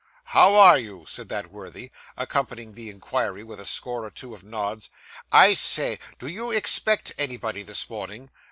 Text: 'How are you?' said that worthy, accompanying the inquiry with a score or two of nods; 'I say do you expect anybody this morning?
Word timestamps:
'How 0.23 0.55
are 0.55 0.79
you?' 0.79 1.05
said 1.07 1.29
that 1.29 1.51
worthy, 1.51 1.91
accompanying 2.17 2.73
the 2.73 2.89
inquiry 2.89 3.43
with 3.43 3.59
a 3.59 3.67
score 3.67 4.03
or 4.03 4.09
two 4.09 4.33
of 4.33 4.41
nods; 4.43 4.89
'I 5.31 5.53
say 5.53 5.99
do 6.17 6.25
you 6.25 6.49
expect 6.49 7.13
anybody 7.19 7.61
this 7.61 7.87
morning? 7.87 8.31